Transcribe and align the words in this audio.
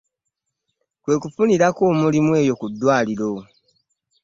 Kwe 1.03 1.15
kufunirako 1.21 1.81
omulimu 1.91 2.31
eyo 2.41 2.53
ku 2.59 2.65
ddwaaliro. 2.71 3.31